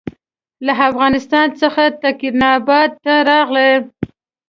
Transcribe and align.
له 0.65 0.73
افغانستان 0.89 1.47
څخه 1.61 1.83
تکیناباد 2.03 2.89
ته 3.03 3.13
راغی. 3.29 3.71